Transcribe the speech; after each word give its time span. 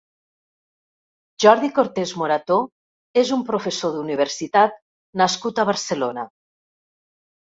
Jordi 1.43 1.67
Cortés 1.73 2.13
Morató 2.21 2.57
és 3.23 3.33
un 3.35 3.43
professor 3.49 3.93
d'universitat 3.97 4.79
nascut 5.23 5.63
a 5.63 5.67
Barcelona. 5.71 6.25